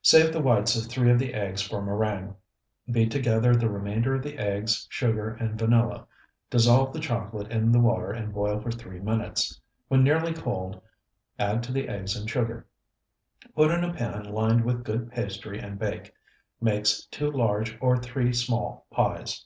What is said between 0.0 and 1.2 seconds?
Save the whites of three of